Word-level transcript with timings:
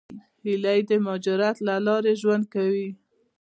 هیلۍ 0.43 0.79
د 0.89 0.91
مهاجرت 1.05 1.57
له 1.67 1.75
لارې 1.87 2.13
ژوند 2.21 2.43
کوي 2.53 2.89